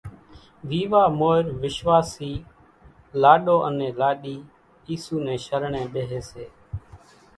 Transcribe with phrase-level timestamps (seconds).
[0.69, 2.33] ويوا مورِ وِشواشِي
[3.21, 4.37] لاڏو انين لاڏِي
[4.87, 6.45] اِيسُو نين شرڻين ٻيۿيَ سي۔